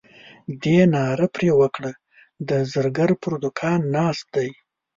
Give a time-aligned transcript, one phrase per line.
[0.63, 1.91] دې ناره پر وکړه
[2.49, 4.49] د زرګر پر دوکان ناست دی.